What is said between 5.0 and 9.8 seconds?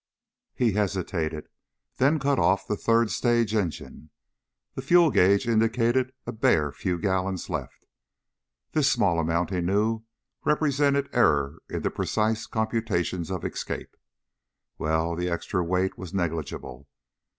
gauge indicated a bare few gallons left. This small amount, he